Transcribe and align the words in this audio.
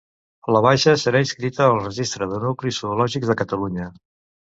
La 0.55 0.61
baixa 0.65 0.93
serà 1.01 1.21
inscrita 1.27 1.67
al 1.75 1.79
Registre 1.83 2.31
de 2.35 2.43
nuclis 2.49 2.83
zoològics 2.87 3.33
de 3.35 3.41
Catalunya. 3.47 3.97